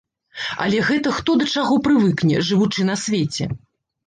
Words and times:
Але 0.63 0.79
гэта 0.87 1.11
хто 1.17 1.35
да 1.41 1.47
чаго 1.57 1.77
прывыкне, 1.89 2.41
жывучы 2.49 2.89
на 2.89 2.97
свеце. 3.05 3.51